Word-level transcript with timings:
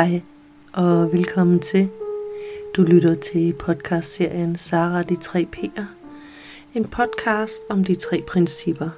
Hej 0.00 0.20
og 0.72 1.12
velkommen 1.12 1.60
til. 1.60 1.88
Du 2.76 2.82
lytter 2.82 3.14
til 3.14 3.52
podcastserien 3.52 4.58
Sara 4.58 5.02
de 5.02 5.16
tre 5.16 5.46
P'er. 5.56 5.82
En 6.74 6.84
podcast 6.84 7.62
om 7.68 7.84
de 7.84 7.94
tre 7.94 8.22
principper. 8.28 8.90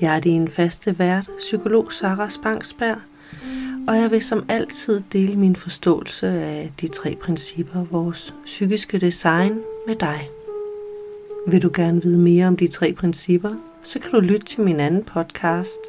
Jeg 0.00 0.16
er 0.16 0.20
din 0.20 0.48
faste 0.48 0.98
vært, 0.98 1.30
psykolog 1.38 1.92
Sara 1.92 2.28
Spangsberg, 2.30 2.96
og 3.88 3.96
jeg 3.96 4.10
vil 4.10 4.22
som 4.22 4.44
altid 4.48 5.02
dele 5.12 5.36
min 5.36 5.56
forståelse 5.56 6.26
af 6.28 6.72
de 6.80 6.88
tre 6.88 7.16
principper, 7.20 7.84
vores 7.84 8.34
psykiske 8.44 8.98
design, 8.98 9.60
med 9.86 9.96
dig. 9.96 10.30
Vil 11.46 11.62
du 11.62 11.70
gerne 11.74 12.02
vide 12.02 12.18
mere 12.18 12.46
om 12.46 12.56
de 12.56 12.66
tre 12.66 12.92
principper, 12.92 13.54
så 13.82 13.98
kan 13.98 14.10
du 14.10 14.20
lytte 14.20 14.46
til 14.46 14.60
min 14.60 14.80
anden 14.80 15.04
podcast, 15.04 15.80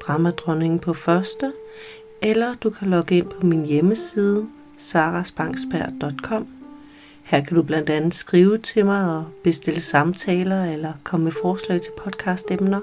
Dramadronningen 0.00 0.78
på 0.78 0.92
første, 0.92 1.52
eller 2.24 2.54
du 2.54 2.70
kan 2.70 2.88
logge 2.88 3.16
ind 3.16 3.26
på 3.26 3.46
min 3.46 3.66
hjemmeside, 3.66 4.46
saraspangsberg.com. 4.76 6.46
Her 7.26 7.44
kan 7.44 7.56
du 7.56 7.62
blandt 7.62 7.90
andet 7.90 8.14
skrive 8.14 8.58
til 8.58 8.84
mig 8.84 9.16
og 9.18 9.24
bestille 9.44 9.80
samtaler 9.80 10.64
eller 10.64 10.92
komme 11.02 11.24
med 11.24 11.32
forslag 11.32 11.80
til 11.80 11.90
podcastemner. 11.98 12.80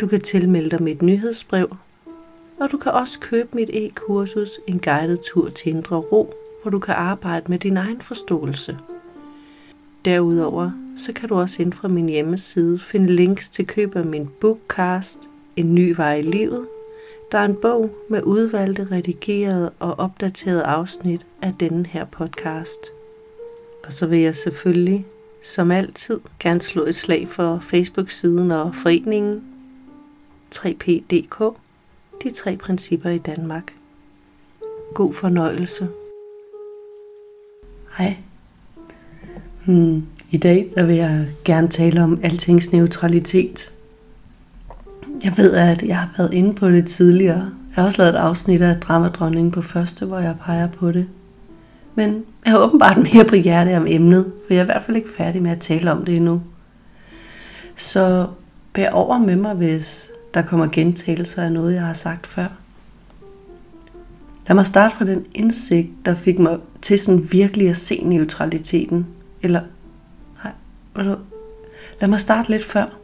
Du 0.00 0.06
kan 0.06 0.20
tilmelde 0.20 0.70
dig 0.70 0.82
mit 0.82 1.02
nyhedsbrev, 1.02 1.76
og 2.60 2.72
du 2.72 2.76
kan 2.76 2.92
også 2.92 3.20
købe 3.20 3.48
mit 3.52 3.70
e-kursus 3.72 4.50
En 4.66 4.78
guided 4.78 5.18
tur 5.32 5.48
til 5.48 5.72
indre 5.72 5.96
ro, 5.96 6.34
hvor 6.62 6.70
du 6.70 6.78
kan 6.78 6.94
arbejde 6.94 7.46
med 7.48 7.58
din 7.58 7.76
egen 7.76 8.00
forståelse. 8.00 8.78
Derudover 10.04 10.70
så 10.96 11.12
kan 11.12 11.28
du 11.28 11.34
også 11.34 11.62
ind 11.62 11.72
fra 11.72 11.88
min 11.88 12.08
hjemmeside 12.08 12.78
finde 12.78 13.12
links 13.12 13.48
til 13.48 13.66
køb 13.66 13.96
af 13.96 14.04
min 14.04 14.28
bookcast 14.40 15.18
En 15.56 15.74
ny 15.74 15.96
vej 15.96 16.14
i 16.14 16.22
livet, 16.22 16.66
der 17.32 17.38
er 17.38 17.44
en 17.44 17.56
bog 17.56 17.90
med 18.08 18.22
udvalgte, 18.22 18.88
redigerede 18.90 19.70
og 19.78 19.98
opdaterede 19.98 20.62
afsnit 20.62 21.26
af 21.42 21.54
denne 21.60 21.86
her 21.86 22.04
podcast. 22.04 22.80
Og 23.84 23.92
så 23.92 24.06
vil 24.06 24.18
jeg 24.18 24.34
selvfølgelig, 24.34 25.06
som 25.42 25.70
altid, 25.70 26.20
gerne 26.40 26.60
slå 26.60 26.84
et 26.84 26.94
slag 26.94 27.28
for 27.28 27.58
Facebook-siden 27.62 28.50
og 28.50 28.74
foreningen 28.74 29.42
3PDK, 30.54 31.54
de 32.22 32.30
tre 32.34 32.56
principper 32.56 33.10
i 33.10 33.18
Danmark. 33.18 33.74
God 34.94 35.12
fornøjelse. 35.12 35.88
Hej. 37.98 38.16
Hmm. 39.66 40.06
I 40.30 40.38
dag 40.38 40.72
der 40.74 40.86
vil 40.86 40.96
jeg 40.96 41.28
gerne 41.44 41.68
tale 41.68 42.02
om 42.02 42.20
altings 42.22 42.72
neutralitet. 42.72 43.72
Jeg 45.24 45.32
ved, 45.36 45.52
at 45.54 45.82
jeg 45.82 45.96
har 45.96 46.08
været 46.18 46.34
inde 46.34 46.54
på 46.54 46.68
det 46.70 46.86
tidligere. 46.86 47.36
Jeg 47.36 47.82
har 47.82 47.84
også 47.84 48.02
lavet 48.02 48.14
et 48.14 48.18
afsnit 48.18 48.62
af 48.62 48.80
Dramadronningen 48.80 49.50
på 49.50 49.62
første, 49.62 50.06
hvor 50.06 50.18
jeg 50.18 50.36
peger 50.44 50.68
på 50.68 50.92
det. 50.92 51.06
Men 51.94 52.24
jeg 52.44 52.52
har 52.52 52.58
åbenbart 52.58 52.96
mere 53.12 53.24
på 53.24 53.34
hjerte 53.34 53.76
om 53.76 53.86
emnet, 53.86 54.24
for 54.24 54.54
jeg 54.54 54.58
er 54.58 54.62
i 54.62 54.64
hvert 54.64 54.82
fald 54.82 54.96
ikke 54.96 55.14
færdig 55.16 55.42
med 55.42 55.50
at 55.50 55.58
tale 55.58 55.92
om 55.92 56.04
det 56.04 56.16
endnu. 56.16 56.42
Så 57.76 58.26
bær 58.72 58.90
over 58.90 59.18
med 59.18 59.36
mig, 59.36 59.54
hvis 59.54 60.10
der 60.34 60.42
kommer 60.42 60.66
gentagelser 60.72 61.42
af 61.42 61.52
noget, 61.52 61.74
jeg 61.74 61.82
har 61.82 61.94
sagt 61.94 62.26
før. 62.26 62.46
Lad 64.48 64.54
mig 64.54 64.66
starte 64.66 64.96
fra 64.96 65.04
den 65.04 65.26
indsigt, 65.34 65.88
der 66.04 66.14
fik 66.14 66.38
mig 66.38 66.58
til 66.82 66.98
sådan 66.98 67.32
virkelig 67.32 67.68
at 67.68 67.76
se 67.76 68.00
neutraliteten. 68.04 69.06
Eller, 69.42 69.60
nej, 70.44 70.52
lad 72.00 72.08
mig 72.08 72.20
starte 72.20 72.50
lidt 72.50 72.64
før. 72.64 72.99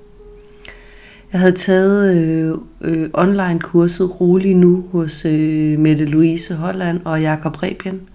Jeg 1.33 1.41
havde 1.41 1.57
taget 1.57 2.17
øh, 2.17 2.59
øh, 2.81 3.11
online-kurset 3.15 4.21
Rolig 4.21 4.55
Nu 4.55 4.85
hos 4.93 5.25
øh, 5.25 5.79
Mette 5.79 6.05
Louise 6.05 6.55
Holland 6.55 7.01
og 7.05 7.21
Jakob 7.21 7.63
Rebien. 7.63 8.09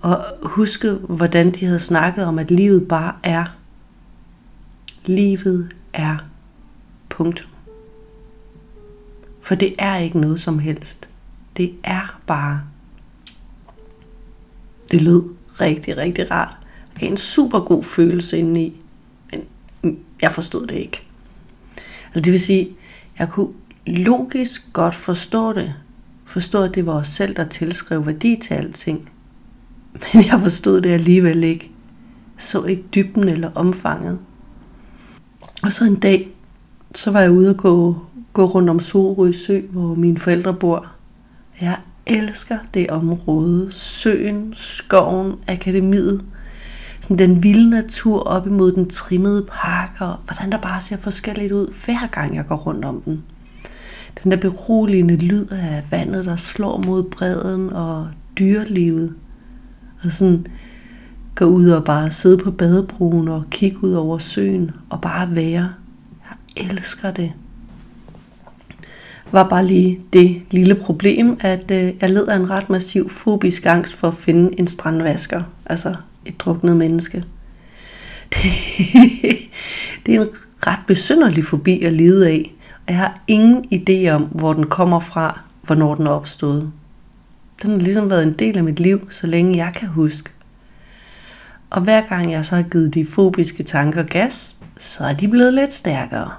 Og 0.00 0.18
huske, 0.42 0.92
hvordan 0.92 1.50
de 1.50 1.66
havde 1.66 1.78
snakket 1.78 2.24
om, 2.24 2.38
at 2.38 2.50
livet 2.50 2.88
bare 2.88 3.14
er. 3.22 3.44
Livet 5.06 5.68
er. 5.92 6.16
Punktum. 7.08 7.50
For 9.40 9.54
det 9.54 9.72
er 9.78 9.96
ikke 9.96 10.18
noget 10.20 10.40
som 10.40 10.58
helst. 10.58 11.08
Det 11.56 11.72
er 11.84 12.20
bare. 12.26 12.60
Det 14.90 15.02
lød 15.02 15.22
rigtig, 15.60 15.96
rigtig 15.96 16.30
rart. 16.30 16.56
Jeg 16.94 17.00
gav 17.00 17.10
en 17.10 17.16
super 17.16 17.60
god 17.60 17.84
følelse 17.84 18.38
indeni. 18.38 18.82
Men 19.32 19.98
jeg 20.22 20.32
forstod 20.32 20.66
det 20.66 20.76
ikke. 20.76 21.09
Altså 22.14 22.24
det 22.24 22.32
vil 22.32 22.40
sige, 22.40 22.68
jeg 23.18 23.28
kunne 23.28 23.48
logisk 23.86 24.72
godt 24.72 24.94
forstå 24.94 25.52
det. 25.52 25.74
Forstå, 26.24 26.62
at 26.62 26.74
det 26.74 26.86
var 26.86 26.92
os 26.92 27.08
selv, 27.08 27.36
der 27.36 27.44
tilskrev 27.44 28.06
værdi 28.06 28.36
til 28.42 28.54
alting. 28.54 29.12
Men 29.92 30.24
jeg 30.24 30.40
forstod 30.40 30.80
det 30.80 30.90
alligevel 30.90 31.44
ikke. 31.44 31.70
Så 32.38 32.64
ikke 32.64 32.84
dybden 32.94 33.28
eller 33.28 33.50
omfanget. 33.54 34.18
Og 35.62 35.72
så 35.72 35.84
en 35.84 35.94
dag, 35.94 36.28
så 36.94 37.10
var 37.10 37.20
jeg 37.20 37.30
ude 37.30 37.50
og 37.50 37.56
gå, 37.56 37.96
gå 38.32 38.44
rundt 38.44 38.70
om 38.70 38.80
Sorø 38.80 39.32
Sø, 39.32 39.60
hvor 39.60 39.94
mine 39.94 40.18
forældre 40.18 40.54
bor. 40.54 40.86
Jeg 41.60 41.76
elsker 42.06 42.58
det 42.74 42.90
område. 42.90 43.68
Søen, 43.72 44.52
skoven, 44.54 45.34
akademiet 45.48 46.24
den 47.18 47.42
vilde 47.42 47.70
natur 47.70 48.20
op 48.20 48.46
imod 48.46 48.72
den 48.72 48.88
trimmede 48.88 49.46
park, 49.48 49.96
og 49.98 50.16
hvordan 50.24 50.52
der 50.52 50.58
bare 50.58 50.80
ser 50.80 50.96
forskelligt 50.96 51.52
ud, 51.52 51.74
hver 51.84 52.06
gang 52.06 52.36
jeg 52.36 52.46
går 52.46 52.56
rundt 52.56 52.84
om 52.84 53.00
den. 53.00 53.22
Den 54.22 54.30
der 54.30 54.36
beroligende 54.36 55.16
lyd 55.16 55.46
af 55.46 55.82
vandet, 55.90 56.24
der 56.24 56.36
slår 56.36 56.82
mod 56.86 57.02
bredden 57.02 57.72
og 57.72 58.08
dyrelivet. 58.38 59.14
Og 60.04 60.12
sådan 60.12 60.46
gå 61.34 61.44
ud 61.44 61.68
og 61.68 61.84
bare 61.84 62.10
sidde 62.10 62.38
på 62.38 62.50
badebroen 62.50 63.28
og 63.28 63.44
kigge 63.50 63.84
ud 63.84 63.92
over 63.92 64.18
søen 64.18 64.70
og 64.90 65.00
bare 65.00 65.34
være. 65.34 65.72
Jeg 66.56 66.70
elsker 66.70 67.10
det. 67.10 67.32
Var 69.32 69.48
bare 69.48 69.66
lige 69.66 70.00
det 70.12 70.42
lille 70.50 70.74
problem, 70.74 71.38
at 71.40 71.70
øh, 71.70 71.92
jeg 72.00 72.10
led 72.10 72.26
af 72.26 72.36
en 72.36 72.50
ret 72.50 72.70
massiv 72.70 73.10
fobisk 73.10 73.66
angst 73.66 73.94
for 73.94 74.08
at 74.08 74.14
finde 74.14 74.60
en 74.60 74.66
strandvasker. 74.66 75.42
Altså 75.66 75.94
et 76.24 76.40
druknet 76.40 76.76
menneske. 76.76 77.24
Det, 78.34 78.44
det 80.06 80.14
er 80.14 80.20
en 80.20 80.28
ret 80.66 80.80
besynderlig 80.86 81.44
fobi 81.44 81.82
at 81.82 81.92
lide 81.92 82.28
af, 82.28 82.54
og 82.86 82.92
jeg 82.92 82.96
har 82.96 83.20
ingen 83.26 83.64
idé 83.74 84.08
om, 84.10 84.22
hvor 84.22 84.52
den 84.52 84.66
kommer 84.66 85.00
fra, 85.00 85.40
hvornår 85.62 85.94
den 85.94 86.06
er 86.06 86.10
opstået. 86.10 86.72
Den 87.62 87.70
har 87.70 87.78
ligesom 87.78 88.10
været 88.10 88.22
en 88.22 88.32
del 88.32 88.56
af 88.56 88.64
mit 88.64 88.80
liv, 88.80 89.10
så 89.10 89.26
længe 89.26 89.56
jeg 89.56 89.72
kan 89.72 89.88
huske. 89.88 90.30
Og 91.70 91.82
hver 91.82 92.00
gang 92.00 92.32
jeg 92.32 92.44
så 92.44 92.56
har 92.56 92.62
givet 92.62 92.94
de 92.94 93.06
fobiske 93.06 93.62
tanker 93.62 94.02
gas, 94.02 94.56
så 94.78 95.04
er 95.04 95.12
de 95.12 95.28
blevet 95.28 95.54
lidt 95.54 95.74
stærkere. 95.74 96.30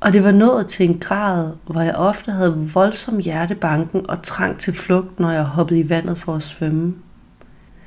Og 0.00 0.12
det 0.12 0.24
var 0.24 0.32
nået 0.32 0.66
til 0.66 0.88
en 0.88 0.98
grad, 0.98 1.52
hvor 1.66 1.80
jeg 1.80 1.94
ofte 1.94 2.32
havde 2.32 2.70
voldsom 2.74 3.18
hjertebanken 3.18 4.10
og 4.10 4.22
trang 4.22 4.58
til 4.58 4.72
flugt, 4.72 5.20
når 5.20 5.30
jeg 5.30 5.44
hoppede 5.44 5.80
i 5.80 5.88
vandet 5.88 6.18
for 6.18 6.34
at 6.34 6.42
svømme. 6.42 6.94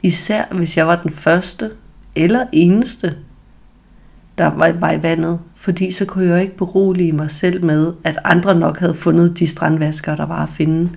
Især 0.03 0.45
hvis 0.51 0.77
jeg 0.77 0.87
var 0.87 1.01
den 1.01 1.11
første 1.11 1.71
eller 2.15 2.45
eneste, 2.51 3.15
der 4.37 4.47
var, 4.47 4.71
var 4.71 4.91
i 4.91 5.03
vandet. 5.03 5.39
Fordi 5.55 5.91
så 5.91 6.05
kunne 6.05 6.25
jeg 6.25 6.41
ikke 6.41 6.57
berolige 6.57 7.11
mig 7.11 7.31
selv 7.31 7.65
med, 7.65 7.93
at 8.03 8.19
andre 8.23 8.55
nok 8.55 8.79
havde 8.79 8.93
fundet 8.93 9.39
de 9.39 9.47
strandvasker, 9.47 10.15
der 10.15 10.25
var 10.25 10.43
at 10.43 10.49
finde. 10.49 10.89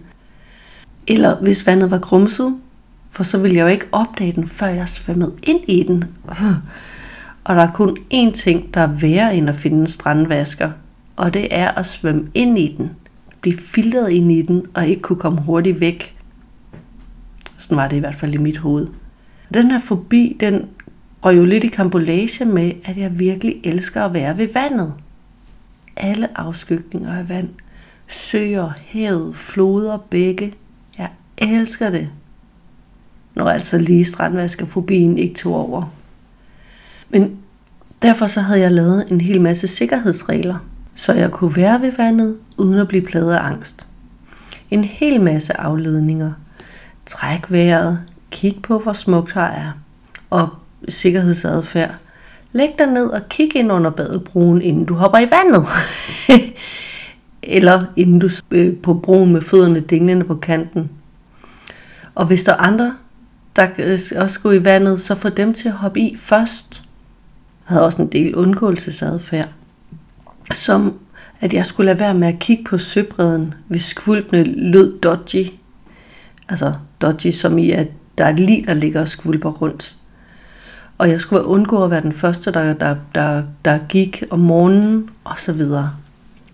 Eller 1.06 1.36
hvis 1.42 1.66
vandet 1.66 1.90
var 1.90 1.98
grumset, 1.98 2.56
for 3.10 3.22
så 3.22 3.38
ville 3.38 3.56
jeg 3.56 3.62
jo 3.62 3.68
ikke 3.68 3.86
opdage 3.92 4.32
den, 4.32 4.46
før 4.46 4.66
jeg 4.66 4.88
svømmede 4.88 5.32
ind 5.42 5.60
i 5.68 5.82
den. 5.82 6.04
Og 7.44 7.54
der 7.54 7.62
er 7.62 7.72
kun 7.72 7.96
én 8.14 8.32
ting, 8.32 8.74
der 8.74 8.80
er 8.80 8.86
værre 8.86 9.36
end 9.36 9.48
at 9.48 9.54
finde 9.54 9.78
en 9.78 9.86
strandvasker, 9.86 10.70
og 11.16 11.34
det 11.34 11.48
er 11.50 11.70
at 11.70 11.86
svømme 11.86 12.30
ind 12.34 12.58
i 12.58 12.74
den. 12.78 12.90
Blive 13.40 13.58
filtret 13.58 14.10
ind 14.10 14.32
i 14.32 14.42
den, 14.42 14.66
og 14.74 14.86
ikke 14.86 15.02
kunne 15.02 15.18
komme 15.18 15.40
hurtigt 15.40 15.80
væk. 15.80 16.15
Sådan 17.58 17.76
var 17.76 17.88
det 17.88 17.96
i 17.96 18.00
hvert 18.00 18.14
fald 18.14 18.34
i 18.34 18.38
mit 18.38 18.58
hoved. 18.58 18.86
Den 19.54 19.70
her 19.70 19.78
fobi, 19.78 20.36
den 20.40 20.68
røg 21.24 21.36
jo 21.36 21.44
lidt 21.44 21.64
i 21.64 21.68
kambolage 21.68 22.44
med, 22.44 22.72
at 22.84 22.96
jeg 22.96 23.18
virkelig 23.18 23.60
elsker 23.64 24.02
at 24.02 24.14
være 24.14 24.38
ved 24.38 24.48
vandet. 24.54 24.92
Alle 25.96 26.38
afskygninger 26.38 27.18
af 27.18 27.28
vand. 27.28 27.48
Søer, 28.08 28.72
havet, 28.86 29.36
floder, 29.36 29.96
bække. 29.96 30.52
Jeg 30.98 31.10
elsker 31.38 31.90
det. 31.90 32.08
Når 33.34 33.48
altså 33.48 33.78
lige 33.78 34.04
strandvaskerfobien 34.04 35.18
ikke 35.18 35.34
tog 35.34 35.54
over. 35.54 35.92
Men 37.10 37.36
derfor 38.02 38.26
så 38.26 38.40
havde 38.40 38.60
jeg 38.60 38.72
lavet 38.72 39.10
en 39.10 39.20
hel 39.20 39.40
masse 39.40 39.68
sikkerhedsregler, 39.68 40.66
så 40.94 41.12
jeg 41.12 41.30
kunne 41.30 41.56
være 41.56 41.82
ved 41.82 41.92
vandet 41.96 42.36
uden 42.58 42.78
at 42.78 42.88
blive 42.88 43.02
pladet 43.02 43.32
af 43.32 43.46
angst. 43.46 43.88
En 44.70 44.84
hel 44.84 45.20
masse 45.20 45.60
afledninger– 45.60 46.32
Træk 47.06 47.50
vejret. 47.50 48.00
Kig 48.30 48.62
på, 48.62 48.78
hvor 48.78 48.92
smukt 48.92 49.32
her 49.32 49.42
er. 49.42 49.72
Og 50.30 50.48
sikkerhedsadfærd. 50.88 51.94
Læg 52.52 52.70
dig 52.78 52.86
ned 52.86 53.06
og 53.06 53.28
kig 53.28 53.56
ind 53.56 53.72
under 53.72 53.90
badebroen, 53.90 54.62
inden 54.62 54.84
du 54.84 54.94
hopper 54.94 55.18
i 55.18 55.30
vandet. 55.30 55.66
Eller 57.42 57.84
inden 57.96 58.18
du 58.18 58.28
øh, 58.50 58.76
på 58.76 58.94
broen 58.94 59.32
med 59.32 59.40
fødderne 59.40 59.80
dinglende 59.80 60.24
på 60.24 60.34
kanten. 60.34 60.90
Og 62.14 62.26
hvis 62.26 62.44
der 62.44 62.52
er 62.52 62.56
andre, 62.56 62.94
der 63.56 63.68
øh, 63.78 64.22
også 64.22 64.34
skulle 64.34 64.60
i 64.60 64.64
vandet, 64.64 65.00
så 65.00 65.14
få 65.14 65.28
dem 65.28 65.54
til 65.54 65.68
at 65.68 65.74
hoppe 65.74 66.00
i 66.00 66.16
først. 66.16 66.82
Jeg 67.68 67.74
havde 67.74 67.84
også 67.84 68.02
en 68.02 68.12
del 68.12 68.34
undgåelsesadfærd, 68.34 69.48
som 70.52 70.98
at 71.40 71.52
jeg 71.52 71.66
skulle 71.66 71.86
lade 71.86 71.98
være 71.98 72.14
med 72.14 72.28
at 72.28 72.38
kigge 72.38 72.64
på 72.64 72.78
søbredden, 72.78 73.54
hvis 73.68 73.84
skvulpene 73.84 74.44
lød 74.44 74.98
dodgy. 75.00 75.46
Altså 76.48 76.72
dodgy 77.02 77.30
som 77.30 77.58
i, 77.58 77.70
at 77.70 77.88
der 78.18 78.24
er 78.24 78.30
et 78.32 78.40
lig, 78.40 78.64
der 78.66 78.74
ligger 78.74 79.00
og 79.00 79.08
skvulper 79.08 79.50
rundt. 79.50 79.96
Og 80.98 81.10
jeg 81.10 81.20
skulle 81.20 81.44
undgå 81.44 81.84
at 81.84 81.90
være 81.90 82.02
den 82.02 82.12
første, 82.12 82.52
der, 82.52 82.72
der, 82.72 82.96
der, 83.14 83.42
der 83.64 83.78
gik 83.88 84.24
om 84.30 84.38
morgenen 84.38 85.10
og 85.24 85.38
så 85.38 85.52
videre. 85.52 85.92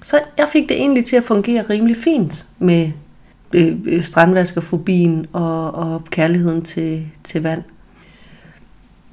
Så 0.02 0.20
jeg 0.38 0.48
fik 0.52 0.68
det 0.68 0.76
egentlig 0.76 1.04
til 1.04 1.16
at 1.16 1.24
fungere 1.24 1.64
rimelig 1.70 1.96
fint 1.96 2.46
med 2.58 2.90
øh, 3.54 3.76
øh 3.86 4.02
strandvaskerfobien 4.02 5.26
og, 5.32 5.74
og 5.74 6.04
kærligheden 6.04 6.62
til, 6.62 7.06
til 7.24 7.42
vand. 7.42 7.62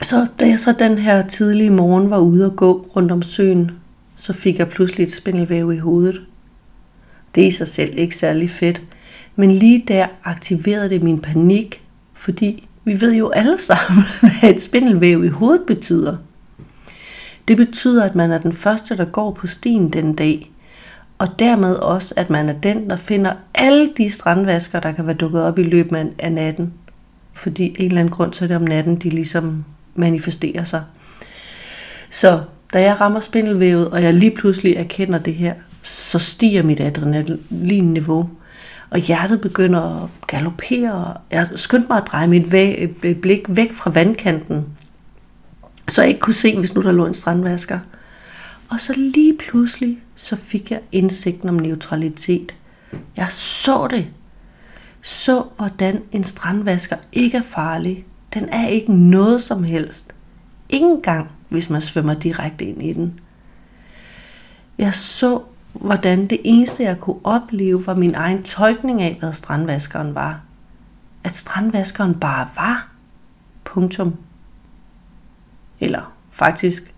Så 0.01 0.27
da 0.39 0.47
jeg 0.47 0.59
så 0.59 0.75
den 0.79 0.97
her 0.97 1.27
tidlige 1.27 1.69
morgen 1.69 2.09
var 2.09 2.19
ude 2.19 2.45
og 2.45 2.55
gå 2.55 2.89
rundt 2.95 3.11
om 3.11 3.21
søen, 3.21 3.71
så 4.15 4.33
fik 4.33 4.59
jeg 4.59 4.67
pludselig 4.69 5.03
et 5.03 5.11
spindelvæv 5.11 5.73
i 5.73 5.77
hovedet. 5.77 6.21
Det 7.35 7.43
er 7.43 7.47
i 7.47 7.51
sig 7.51 7.67
selv 7.67 7.93
ikke 7.97 8.17
særlig 8.17 8.49
fedt, 8.49 8.81
men 9.35 9.51
lige 9.51 9.83
der 9.87 10.07
aktiverede 10.23 10.89
det 10.89 11.03
min 11.03 11.19
panik, 11.19 11.83
fordi 12.13 12.67
vi 12.83 13.01
ved 13.01 13.15
jo 13.15 13.29
alle 13.29 13.57
sammen, 13.69 14.03
hvad 14.21 14.49
et 14.49 14.61
spindelvæv 14.61 15.23
i 15.23 15.27
hovedet 15.27 15.65
betyder. 15.67 16.17
Det 17.47 17.57
betyder, 17.57 18.03
at 18.03 18.15
man 18.15 18.31
er 18.31 18.37
den 18.37 18.53
første, 18.53 18.97
der 18.97 19.05
går 19.05 19.31
på 19.31 19.47
stien 19.47 19.93
den 19.93 20.15
dag, 20.15 20.51
og 21.17 21.39
dermed 21.39 21.75
også, 21.75 22.13
at 22.17 22.29
man 22.29 22.49
er 22.49 22.53
den, 22.53 22.89
der 22.89 22.95
finder 22.95 23.33
alle 23.55 23.89
de 23.97 24.09
strandvasker, 24.09 24.79
der 24.79 24.91
kan 24.91 25.07
være 25.07 25.15
dukket 25.15 25.43
op 25.43 25.59
i 25.59 25.63
løbet 25.63 26.13
af 26.19 26.31
natten. 26.31 26.73
Fordi 27.33 27.63
en 27.63 27.85
eller 27.85 27.99
anden 27.99 28.11
grund, 28.11 28.33
så 28.33 28.45
er 28.45 28.47
det 28.47 28.55
om 28.55 28.61
natten, 28.61 28.95
de 28.95 29.09
ligesom 29.09 29.65
manifesterer 29.95 30.63
sig. 30.63 30.83
Så 32.09 32.41
da 32.73 32.81
jeg 32.81 33.01
rammer 33.01 33.19
spindelvævet, 33.19 33.89
og 33.89 34.03
jeg 34.03 34.13
lige 34.13 34.31
pludselig 34.31 34.75
erkender 34.75 35.19
det 35.19 35.35
her, 35.35 35.53
så 35.83 36.19
stiger 36.19 36.63
mit 36.63 36.79
adrenalinniveau, 36.79 38.29
og 38.89 38.99
hjertet 38.99 39.41
begynder 39.41 40.03
at 40.03 40.09
galopere. 40.27 41.17
Jeg 41.31 41.49
skyndte 41.55 41.87
mig 41.89 41.97
at 41.97 42.07
dreje 42.07 42.27
mit 42.27 42.53
øh, 42.53 43.15
blik 43.15 43.41
væk 43.47 43.73
fra 43.73 43.89
vandkanten, 43.89 44.65
så 45.87 46.01
jeg 46.01 46.09
ikke 46.09 46.19
kunne 46.19 46.33
se, 46.33 46.59
hvis 46.59 46.75
nu 46.75 46.81
der 46.81 46.91
lå 46.91 47.05
en 47.05 47.13
strandvasker. 47.13 47.79
Og 48.69 48.79
så 48.79 48.93
lige 48.97 49.37
pludselig, 49.37 49.97
så 50.15 50.35
fik 50.35 50.71
jeg 50.71 50.81
indsigten 50.91 51.49
om 51.49 51.55
neutralitet. 51.55 52.55
Jeg 53.17 53.27
så 53.31 53.87
det. 53.87 54.07
Så, 55.01 55.43
hvordan 55.57 56.01
en 56.11 56.23
strandvasker 56.23 56.95
ikke 57.11 57.37
er 57.37 57.41
farlig. 57.41 58.05
Den 58.33 58.49
er 58.49 58.67
ikke 58.67 58.93
noget 58.93 59.41
som 59.41 59.63
helst. 59.63 60.15
Ingen 60.69 61.01
gang, 61.01 61.31
hvis 61.49 61.69
man 61.69 61.81
svømmer 61.81 62.13
direkte 62.13 62.65
ind 62.65 62.83
i 62.83 62.93
den. 62.93 63.19
Jeg 64.77 64.93
så, 64.93 65.41
hvordan 65.73 66.27
det 66.27 66.39
eneste, 66.43 66.83
jeg 66.83 66.99
kunne 66.99 67.19
opleve, 67.23 67.87
var 67.87 67.95
min 67.95 68.15
egen 68.15 68.43
tolkning 68.43 69.01
af, 69.01 69.17
hvad 69.19 69.33
strandvaskeren 69.33 70.15
var. 70.15 70.39
At 71.23 71.35
strandvaskeren 71.35 72.19
bare 72.19 72.47
var. 72.55 72.87
Punktum. 73.63 74.15
Eller 75.79 76.13
faktisk, 76.31 76.93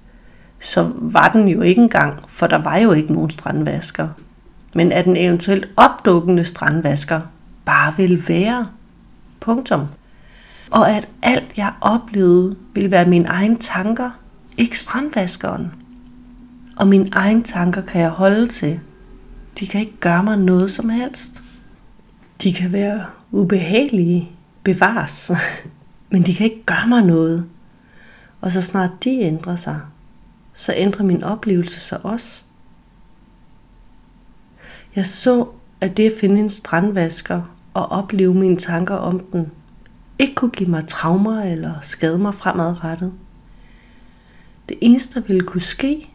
så 0.59 0.91
var 0.95 1.29
den 1.29 1.47
jo 1.47 1.61
ikke 1.61 1.81
engang, 1.81 2.19
for 2.27 2.47
der 2.47 2.57
var 2.57 2.77
jo 2.77 2.91
ikke 2.91 3.13
nogen 3.13 3.29
strandvasker. 3.29 4.07
Men 4.75 4.91
at 4.91 5.05
den 5.05 5.17
eventuelt 5.17 5.67
opdukkende 5.77 6.43
strandvasker 6.43 7.21
bare 7.65 7.93
ville 7.97 8.23
være. 8.27 8.67
Punktum. 9.39 9.87
Og 10.71 10.89
at 10.89 11.07
alt 11.21 11.57
jeg 11.57 11.73
oplevede 11.81 12.55
ville 12.73 12.91
være 12.91 13.05
mine 13.05 13.27
egne 13.27 13.57
tanker, 13.57 14.09
ikke 14.57 14.79
strandvaskeren. 14.79 15.80
Og 16.81 16.87
mine 16.87 17.09
egne 17.11 17.43
tanker 17.43 17.81
kan 17.81 18.01
jeg 18.01 18.09
holde 18.09 18.47
til. 18.47 18.79
De 19.59 19.67
kan 19.67 19.81
ikke 19.81 19.97
gøre 19.99 20.23
mig 20.23 20.37
noget 20.37 20.71
som 20.71 20.89
helst. 20.89 21.43
De 22.43 22.53
kan 22.53 22.71
være 22.71 23.05
ubehagelige, 23.31 24.31
bevares, 24.63 25.31
men 26.11 26.25
de 26.25 26.35
kan 26.35 26.45
ikke 26.45 26.63
gøre 26.65 26.87
mig 26.87 27.01
noget. 27.01 27.45
Og 28.41 28.51
så 28.51 28.61
snart 28.61 29.03
de 29.03 29.19
ændrer 29.19 29.55
sig, 29.55 29.79
så 30.53 30.73
ændrer 30.75 31.05
min 31.05 31.23
oplevelse 31.23 31.79
sig 31.79 32.05
også. 32.05 32.41
Jeg 34.95 35.05
så, 35.05 35.47
at 35.81 35.97
det 35.97 36.11
at 36.11 36.19
finde 36.19 36.39
en 36.39 36.49
strandvasker 36.49 37.41
og 37.73 37.85
opleve 37.85 38.33
mine 38.33 38.57
tanker 38.57 38.95
om 38.95 39.19
den, 39.19 39.51
ikke 40.19 40.35
kunne 40.35 40.51
give 40.51 40.69
mig 40.69 40.87
traumer 40.87 41.41
eller 41.41 41.73
skade 41.81 42.17
mig 42.17 42.33
fremadrettet. 42.33 43.13
Det 44.69 44.77
eneste, 44.81 45.21
der 45.21 45.27
ville 45.27 45.43
kunne 45.43 45.61
ske, 45.61 46.10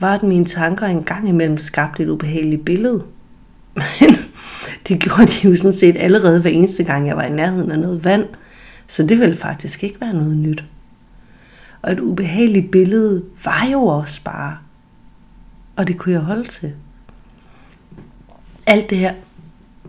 var, 0.00 0.14
at 0.14 0.22
mine 0.22 0.44
tanker 0.44 0.86
engang 0.86 1.28
imellem 1.28 1.58
skabte 1.58 2.02
et 2.02 2.08
ubehageligt 2.08 2.64
billede. 2.64 3.04
Men 3.74 4.16
det 4.88 5.00
gjorde 5.00 5.26
de 5.26 5.48
jo 5.48 5.56
sådan 5.56 5.72
set 5.72 5.96
allerede 5.98 6.40
hver 6.40 6.50
eneste 6.50 6.84
gang, 6.84 7.06
jeg 7.06 7.16
var 7.16 7.22
i 7.22 7.30
nærheden 7.30 7.70
af 7.70 7.78
noget 7.78 8.04
vand. 8.04 8.24
Så 8.86 9.02
det 9.02 9.20
ville 9.20 9.36
faktisk 9.36 9.84
ikke 9.84 10.00
være 10.00 10.12
noget 10.12 10.36
nyt. 10.36 10.64
Og 11.82 11.92
et 11.92 12.00
ubehageligt 12.00 12.70
billede 12.70 13.24
var 13.44 13.66
jo 13.72 13.86
også 13.86 14.20
bare. 14.24 14.56
Og 15.76 15.88
det 15.88 15.98
kunne 15.98 16.12
jeg 16.12 16.20
holde 16.20 16.44
til. 16.44 16.72
Alt 18.66 18.90
det 18.90 18.98
her, 18.98 19.14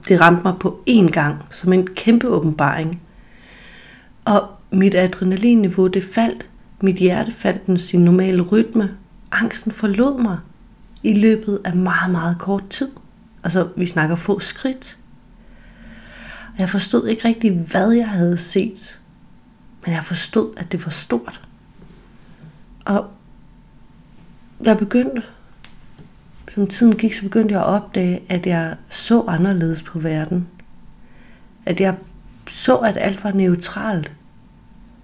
det 0.08 0.22
ramte 0.22 0.42
mig 0.44 0.56
på 0.60 0.84
én 0.90 1.08
gang, 1.08 1.36
som 1.52 1.74
en 1.74 1.88
kæmpe 1.88 2.28
åbenbaring. 2.28 3.02
Og 4.26 4.48
mit 4.72 4.96
adrenalinniveau, 4.96 5.88
det 5.88 6.04
faldt. 6.04 6.46
Mit 6.82 6.96
hjerte 6.96 7.32
fandt 7.32 7.68
den 7.68 7.78
sin 7.78 8.04
normale 8.04 8.42
rytme. 8.42 8.90
Angsten 9.32 9.72
forlod 9.72 10.22
mig 10.22 10.38
i 11.04 11.14
løbet 11.14 11.62
af 11.66 11.76
meget, 11.76 12.12
meget 12.12 12.38
kort 12.40 12.70
tid. 12.70 12.90
Altså, 13.44 13.70
vi 13.78 13.86
snakker 13.86 14.16
få 14.16 14.40
skridt. 14.40 14.98
Og 16.54 16.60
jeg 16.60 16.70
forstod 16.70 17.08
ikke 17.08 17.28
rigtig, 17.28 17.52
hvad 17.52 17.92
jeg 17.92 18.10
havde 18.10 18.38
set. 18.38 19.00
Men 19.86 19.94
jeg 19.94 20.04
forstod, 20.04 20.54
at 20.58 20.72
det 20.72 20.86
var 20.86 20.92
stort. 20.92 21.42
Og 22.86 23.10
jeg 24.64 24.78
begyndte, 24.78 25.24
som 26.54 26.68
tiden 26.68 26.96
gik, 26.96 27.14
så 27.14 27.22
begyndte 27.22 27.54
jeg 27.54 27.62
at 27.62 27.68
opdage, 27.68 28.22
at 28.30 28.48
jeg 28.48 28.76
så 28.90 29.26
anderledes 29.28 29.82
på 29.82 30.00
verden. 30.00 30.48
At 31.66 31.82
jeg 31.82 31.96
så, 32.50 32.78
at 32.78 32.98
alt 33.00 33.24
var 33.24 33.32
neutralt. 33.32 34.12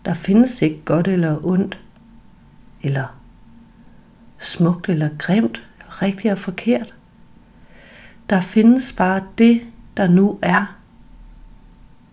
Der 0.05 0.13
findes 0.13 0.61
ikke 0.61 0.81
godt 0.85 1.07
eller 1.07 1.45
ondt, 1.45 1.79
eller 2.81 3.22
smukt 4.43 4.89
eller 4.89 5.09
grimt, 5.17 5.63
rigtigt 5.87 6.31
og 6.31 6.37
forkert. 6.37 6.93
Der 8.29 8.41
findes 8.41 8.93
bare 8.93 9.23
det, 9.37 9.61
der 9.97 10.07
nu 10.07 10.39
er, 10.41 10.77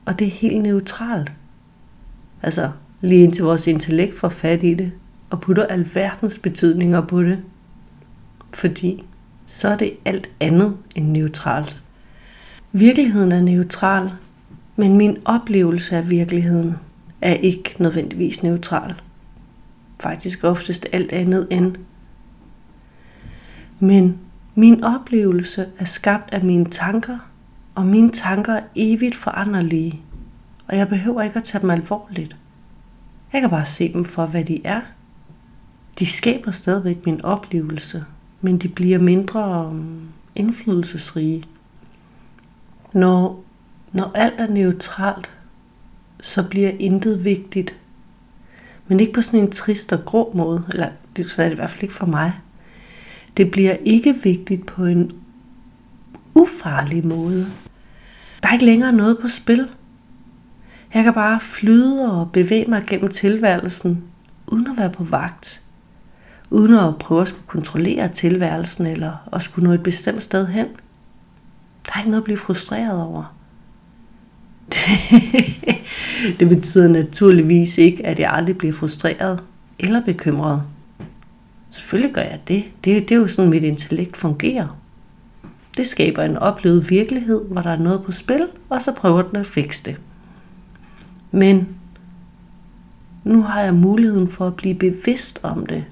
og 0.04 0.18
det 0.18 0.26
er 0.26 0.30
helt 0.30 0.62
neutralt. 0.62 1.32
Altså, 2.42 2.70
lige 3.00 3.24
indtil 3.24 3.44
vores 3.44 3.66
intellekt 3.66 4.18
får 4.18 4.28
fat 4.28 4.62
i 4.62 4.74
det, 4.74 4.92
og 5.30 5.40
putter 5.40 5.66
alverdens 5.66 6.38
betydninger 6.38 7.00
på 7.00 7.22
det. 7.22 7.38
Fordi 8.52 9.04
så 9.46 9.68
er 9.68 9.76
det 9.76 9.96
alt 10.04 10.30
andet 10.40 10.76
end 10.94 11.06
neutralt. 11.06 11.82
Virkeligheden 12.72 13.32
er 13.32 13.40
neutral, 13.40 14.10
men 14.76 14.96
min 14.96 15.18
oplevelse 15.24 15.96
af 15.96 16.10
virkeligheden 16.10 16.74
er 17.20 17.34
ikke 17.34 17.74
nødvendigvis 17.78 18.42
neutral. 18.42 18.94
Faktisk 20.00 20.44
oftest 20.44 20.86
alt 20.92 21.12
andet 21.12 21.46
end. 21.50 21.76
Men 23.80 24.18
min 24.54 24.84
oplevelse 24.84 25.66
er 25.78 25.84
skabt 25.84 26.34
af 26.34 26.42
mine 26.42 26.64
tanker, 26.64 27.18
og 27.74 27.86
mine 27.86 28.10
tanker 28.10 28.54
er 28.54 28.62
evigt 28.74 29.16
foranderlige, 29.16 30.00
og 30.68 30.76
jeg 30.76 30.88
behøver 30.88 31.22
ikke 31.22 31.36
at 31.36 31.44
tage 31.44 31.62
dem 31.62 31.70
alvorligt. 31.70 32.36
Jeg 33.32 33.40
kan 33.40 33.50
bare 33.50 33.66
se 33.66 33.92
dem 33.92 34.04
for, 34.04 34.26
hvad 34.26 34.44
de 34.44 34.60
er. 34.64 34.80
De 35.98 36.06
skaber 36.06 36.50
stadigvæk 36.50 37.06
min 37.06 37.24
oplevelse, 37.24 38.04
men 38.40 38.58
de 38.58 38.68
bliver 38.68 38.98
mindre 38.98 39.66
um, 39.66 40.08
indflydelsesrige. 40.34 41.44
Når, 42.92 43.44
når 43.92 44.12
alt 44.14 44.40
er 44.40 44.46
neutralt, 44.46 45.30
så 46.20 46.48
bliver 46.48 46.70
intet 46.70 47.24
vigtigt. 47.24 47.76
Men 48.88 49.00
ikke 49.00 49.12
på 49.12 49.22
sådan 49.22 49.40
en 49.40 49.50
trist 49.50 49.92
og 49.92 50.04
grå 50.04 50.32
måde, 50.34 50.64
eller 50.72 50.88
det 51.16 51.38
er 51.38 51.44
det 51.44 51.52
i 51.52 51.54
hvert 51.54 51.70
fald 51.70 51.82
ikke 51.82 51.94
for 51.94 52.06
mig. 52.06 52.32
Det 53.36 53.50
bliver 53.50 53.76
ikke 53.84 54.14
vigtigt 54.22 54.66
på 54.66 54.84
en 54.84 55.12
ufarlig 56.34 57.06
måde. 57.06 57.46
Der 58.42 58.48
er 58.48 58.52
ikke 58.52 58.64
længere 58.64 58.92
noget 58.92 59.18
på 59.18 59.28
spil. 59.28 59.68
Jeg 60.94 61.04
kan 61.04 61.14
bare 61.14 61.40
flyde 61.40 62.12
og 62.12 62.32
bevæge 62.32 62.64
mig 62.70 62.84
gennem 62.86 63.10
tilværelsen, 63.10 64.04
uden 64.46 64.66
at 64.66 64.78
være 64.78 64.90
på 64.90 65.04
vagt. 65.04 65.62
Uden 66.50 66.74
at 66.74 66.98
prøve 66.98 67.20
at 67.20 67.28
skulle 67.28 67.46
kontrollere 67.46 68.08
tilværelsen, 68.08 68.86
eller 68.86 69.28
at 69.32 69.42
skulle 69.42 69.68
nå 69.68 69.74
et 69.74 69.82
bestemt 69.82 70.22
sted 70.22 70.46
hen. 70.46 70.66
Der 71.86 71.92
er 71.94 71.98
ikke 71.98 72.10
noget 72.10 72.20
at 72.20 72.24
blive 72.24 72.38
frustreret 72.38 73.02
over. 73.02 73.34
det 76.38 76.48
betyder 76.48 76.88
naturligvis 76.88 77.78
ikke, 77.78 78.06
at 78.06 78.18
jeg 78.18 78.32
aldrig 78.32 78.58
bliver 78.58 78.72
frustreret 78.72 79.42
eller 79.78 80.00
bekymret. 80.00 80.62
Selvfølgelig 81.70 82.14
gør 82.14 82.22
jeg 82.22 82.40
det. 82.48 82.64
Det, 82.84 83.08
det 83.08 83.14
er 83.14 83.18
jo 83.18 83.26
sådan, 83.26 83.50
mit 83.50 83.64
intellekt 83.64 84.16
fungerer. 84.16 84.80
Det 85.76 85.86
skaber 85.86 86.22
en 86.22 86.36
oplevet 86.36 86.90
virkelighed, 86.90 87.44
hvor 87.44 87.62
der 87.62 87.70
er 87.70 87.78
noget 87.78 88.02
på 88.02 88.12
spil, 88.12 88.46
og 88.68 88.82
så 88.82 88.92
prøver 88.92 89.22
den 89.22 89.36
at 89.36 89.46
fikse 89.46 89.84
det. 89.84 90.00
Men 91.30 91.68
nu 93.24 93.42
har 93.42 93.60
jeg 93.60 93.74
muligheden 93.74 94.28
for 94.28 94.46
at 94.46 94.56
blive 94.56 94.74
bevidst 94.74 95.40
om 95.42 95.66
det. 95.66 95.84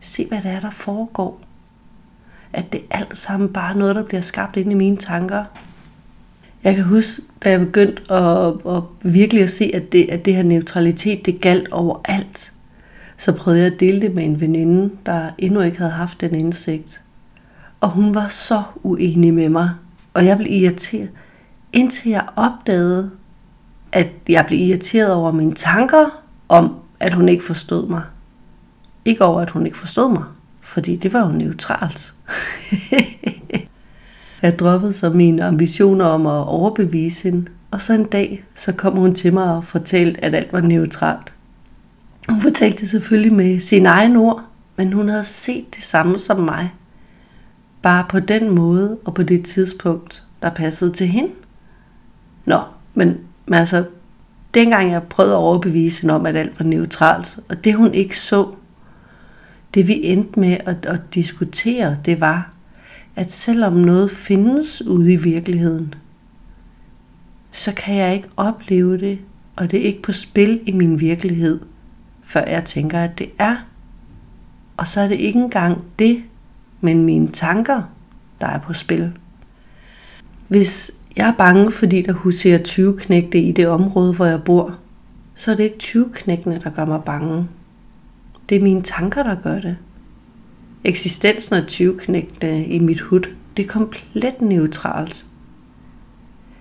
Se, 0.00 0.26
hvad 0.26 0.42
det 0.42 0.50
er, 0.50 0.60
der 0.60 0.70
foregår. 0.70 1.40
At 2.52 2.72
det 2.72 2.82
alt 2.90 3.18
sammen 3.18 3.52
bare 3.52 3.70
er 3.74 3.78
noget, 3.78 3.96
der 3.96 4.04
bliver 4.04 4.20
skabt 4.20 4.56
ind 4.56 4.70
i 4.70 4.74
mine 4.74 4.96
tanker. 4.96 5.44
Jeg 6.64 6.74
kan 6.74 6.84
huske, 6.84 7.22
da 7.44 7.50
jeg 7.50 7.60
begyndte 7.60 8.12
at, 8.12 8.52
at 8.68 8.82
virkelig 9.02 9.42
at 9.42 9.50
se, 9.50 9.70
at 9.74 9.92
det, 9.92 10.06
at 10.10 10.24
det 10.24 10.36
her 10.36 10.42
neutralitet, 10.42 11.26
det 11.26 11.40
galt 11.40 11.68
overalt. 11.72 12.52
Så 13.16 13.32
prøvede 13.32 13.62
jeg 13.62 13.72
at 13.72 13.80
dele 13.80 14.00
det 14.00 14.14
med 14.14 14.24
en 14.24 14.40
veninde, 14.40 14.90
der 15.06 15.30
endnu 15.38 15.60
ikke 15.60 15.78
havde 15.78 15.92
haft 15.92 16.20
den 16.20 16.34
indsigt. 16.34 17.02
Og 17.80 17.90
hun 17.90 18.14
var 18.14 18.28
så 18.28 18.62
uenig 18.82 19.34
med 19.34 19.48
mig. 19.48 19.70
Og 20.14 20.26
jeg 20.26 20.36
blev 20.36 20.52
irriteret, 20.52 21.08
indtil 21.72 22.10
jeg 22.10 22.24
opdagede, 22.36 23.10
at 23.92 24.08
jeg 24.28 24.44
blev 24.46 24.58
irriteret 24.58 25.14
over 25.14 25.30
mine 25.30 25.54
tanker 25.54 26.22
om, 26.48 26.74
at 27.00 27.14
hun 27.14 27.28
ikke 27.28 27.44
forstod 27.44 27.88
mig. 27.88 28.02
Ikke 29.04 29.24
over, 29.24 29.40
at 29.40 29.50
hun 29.50 29.66
ikke 29.66 29.78
forstod 29.78 30.10
mig, 30.10 30.24
fordi 30.60 30.96
det 30.96 31.12
var 31.12 31.26
jo 31.26 31.32
neutralt. 31.32 32.14
jeg 34.42 34.58
droppede 34.58 34.92
så 34.92 35.10
mine 35.10 35.44
ambitioner 35.44 36.04
om 36.04 36.26
at 36.26 36.46
overbevise 36.46 37.22
hende, 37.30 37.50
og 37.70 37.80
så 37.80 37.92
en 37.92 38.04
dag, 38.04 38.44
så 38.54 38.72
kom 38.72 38.96
hun 38.96 39.14
til 39.14 39.34
mig 39.34 39.56
og 39.56 39.64
fortalte, 39.64 40.24
at 40.24 40.34
alt 40.34 40.52
var 40.52 40.60
neutralt. 40.60 41.32
Hun 42.28 42.40
fortalte 42.40 42.78
det 42.78 42.90
selvfølgelig 42.90 43.34
med 43.34 43.60
sin 43.60 43.86
egen 43.86 44.16
ord, 44.16 44.44
men 44.76 44.92
hun 44.92 45.08
havde 45.08 45.24
set 45.24 45.74
det 45.74 45.82
samme 45.82 46.18
som 46.18 46.40
mig. 46.40 46.72
Bare 47.82 48.06
på 48.08 48.20
den 48.20 48.54
måde 48.54 48.98
og 49.04 49.14
på 49.14 49.22
det 49.22 49.44
tidspunkt, 49.44 50.24
der 50.42 50.50
passede 50.50 50.92
til 50.92 51.06
hende. 51.06 51.30
Nå, 52.44 52.60
men, 52.94 53.18
men 53.46 53.54
altså, 53.54 53.84
dengang 54.54 54.90
jeg 54.90 55.02
prøvede 55.02 55.34
at 55.34 55.38
overbevise 55.38 56.02
hende 56.02 56.14
om, 56.14 56.26
at 56.26 56.36
alt 56.36 56.58
var 56.60 56.66
neutralt, 56.66 57.38
og 57.48 57.64
det 57.64 57.74
hun 57.74 57.94
ikke 57.94 58.18
så, 58.18 58.54
det 59.74 59.88
vi 59.88 60.00
endte 60.04 60.40
med 60.40 60.56
at, 60.66 60.86
at 60.86 61.00
diskutere, 61.14 61.98
det 62.04 62.20
var, 62.20 62.52
at 63.16 63.32
selvom 63.32 63.72
noget 63.72 64.10
findes 64.10 64.82
ude 64.82 65.12
i 65.12 65.16
virkeligheden, 65.16 65.94
så 67.52 67.72
kan 67.74 67.94
jeg 67.96 68.14
ikke 68.14 68.28
opleve 68.36 68.98
det, 68.98 69.18
og 69.56 69.70
det 69.70 69.80
er 69.80 69.84
ikke 69.84 70.02
på 70.02 70.12
spil 70.12 70.60
i 70.66 70.72
min 70.72 71.00
virkelighed, 71.00 71.60
før 72.26 72.44
jeg 72.46 72.64
tænker, 72.64 73.00
at 73.00 73.18
det 73.18 73.30
er. 73.38 73.56
Og 74.76 74.88
så 74.88 75.00
er 75.00 75.08
det 75.08 75.18
ikke 75.20 75.38
engang 75.38 75.84
det, 75.98 76.22
men 76.80 77.04
mine 77.04 77.28
tanker, 77.28 77.82
der 78.40 78.46
er 78.46 78.58
på 78.58 78.72
spil. 78.72 79.12
Hvis 80.48 80.90
jeg 81.16 81.28
er 81.28 81.32
bange, 81.32 81.72
fordi 81.72 82.02
der 82.02 82.12
huserer 82.12 82.62
20 82.62 82.98
knægte 82.98 83.38
i 83.38 83.52
det 83.52 83.68
område, 83.68 84.12
hvor 84.12 84.26
jeg 84.26 84.44
bor, 84.44 84.76
så 85.34 85.50
er 85.50 85.54
det 85.54 85.64
ikke 85.64 85.78
20 85.78 86.10
knægtene, 86.14 86.60
der 86.64 86.70
gør 86.70 86.84
mig 86.84 87.04
bange. 87.04 87.48
Det 88.48 88.56
er 88.56 88.62
mine 88.62 88.82
tanker, 88.82 89.22
der 89.22 89.34
gør 89.34 89.60
det. 89.60 89.76
Eksistensen 90.84 91.54
af 91.54 91.66
20 91.66 91.98
knægte 91.98 92.64
i 92.64 92.78
mit 92.78 93.00
hud, 93.00 93.20
det 93.56 93.64
er 93.64 93.68
komplet 93.68 94.40
neutralt. 94.40 95.26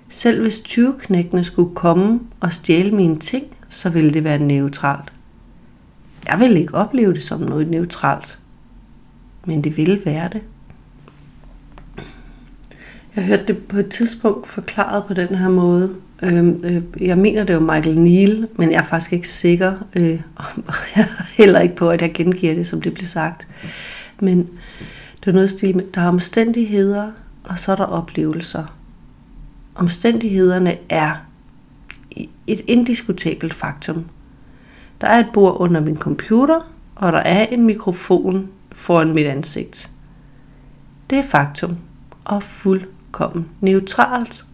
Selv 0.09 0.41
hvis 0.41 0.59
20 0.59 0.95
knægtene 0.99 1.43
skulle 1.43 1.75
komme 1.75 2.19
og 2.39 2.53
stjæle 2.53 2.91
mine 2.91 3.19
ting, 3.19 3.45
så 3.69 3.89
ville 3.89 4.09
det 4.09 4.23
være 4.23 4.39
neutralt. 4.39 5.14
Jeg 6.27 6.39
vil 6.39 6.57
ikke 6.57 6.73
opleve 6.73 7.13
det 7.13 7.23
som 7.23 7.39
noget 7.39 7.67
neutralt, 7.67 8.39
men 9.45 9.63
det 9.63 9.77
vil 9.77 10.01
være 10.05 10.29
det. 10.33 10.41
Jeg 13.15 13.25
hørte 13.25 13.43
det 13.47 13.57
på 13.57 13.77
et 13.77 13.89
tidspunkt 13.89 14.47
forklaret 14.47 15.03
på 15.07 15.13
den 15.13 15.35
her 15.35 15.49
måde. 15.49 15.95
Øhm, 16.23 16.63
øh, 16.63 16.83
jeg 17.01 17.17
mener, 17.17 17.43
det 17.43 17.55
var 17.55 17.75
Michael 17.75 18.01
Neal, 18.01 18.47
men 18.55 18.71
jeg 18.71 18.77
er 18.77 18.83
faktisk 18.83 19.13
ikke 19.13 19.29
sikker. 19.29 19.73
Øh, 19.95 20.19
og 20.35 20.45
jeg 20.95 21.07
heller 21.37 21.59
ikke 21.59 21.75
på, 21.75 21.89
at 21.89 22.01
jeg 22.01 22.13
gengiver 22.13 22.53
det, 22.53 22.67
som 22.67 22.81
det 22.81 22.93
blev 22.93 23.07
sagt. 23.07 23.47
Men 24.19 24.49
det 25.19 25.27
er 25.27 25.31
noget 25.31 25.51
stil 25.51 25.75
med, 25.75 25.85
der 25.93 26.01
er 26.01 26.07
omstændigheder, 26.07 27.11
og 27.43 27.59
så 27.59 27.71
er 27.71 27.75
der 27.75 27.83
oplevelser. 27.83 28.63
Omstændighederne 29.75 30.77
er 30.89 31.15
et 32.47 32.61
indiskutabelt 32.67 33.53
faktum. 33.53 34.05
Der 35.05 35.11
er 35.11 35.19
et 35.19 35.29
bord 35.33 35.57
under 35.59 35.81
min 35.81 35.97
computer, 35.97 36.59
og 36.95 37.13
der 37.13 37.19
er 37.19 37.45
en 37.45 37.65
mikrofon 37.65 38.49
foran 38.71 39.13
mit 39.13 39.25
ansigt. 39.25 39.91
Det 41.09 41.17
er 41.17 41.23
faktum 41.23 41.77
og 42.23 42.43
fuldkommen 42.43 43.49
neutralt. 43.61 44.45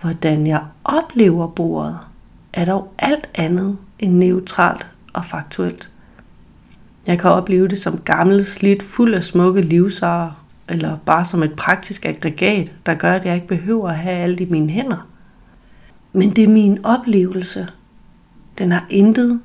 Hvordan 0.00 0.46
jeg 0.46 0.64
oplever 0.84 1.46
bordet, 1.46 1.98
er 2.52 2.64
dog 2.64 2.92
alt 2.98 3.28
andet 3.34 3.78
end 3.98 4.14
neutralt 4.14 4.86
og 5.12 5.24
faktuelt. 5.24 5.90
Jeg 7.06 7.18
kan 7.18 7.30
opleve 7.30 7.68
det 7.68 7.78
som 7.78 7.98
gammel, 7.98 8.44
slidt, 8.44 8.82
fuld 8.82 9.14
af 9.14 9.22
smukke 9.22 9.60
livsarer, 9.60 10.44
eller 10.68 10.96
bare 11.06 11.24
som 11.24 11.42
et 11.42 11.56
praktisk 11.56 12.04
aggregat, 12.04 12.72
der 12.86 12.94
gør, 12.94 13.12
at 13.12 13.24
jeg 13.24 13.34
ikke 13.34 13.46
behøver 13.46 13.88
at 13.88 13.98
have 13.98 14.16
alt 14.16 14.40
i 14.40 14.44
mine 14.44 14.70
hænder. 14.70 15.08
Men 16.12 16.30
det 16.30 16.44
er 16.44 16.48
min 16.48 16.84
oplevelse. 16.84 17.68
Den 18.58 18.72
har 18.72 18.86
intet 18.90 19.40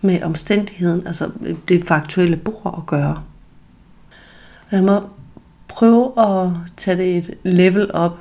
med 0.00 0.22
omstændigheden, 0.22 1.06
altså 1.06 1.30
det 1.68 1.86
faktuelle 1.86 2.36
bord 2.36 2.74
at 2.78 2.86
gøre. 2.86 3.22
Jeg 4.72 4.82
må 4.82 5.00
prøve 5.68 6.12
at 6.18 6.50
tage 6.76 6.96
det 6.96 7.16
et 7.16 7.34
level 7.42 7.90
op, 7.94 8.18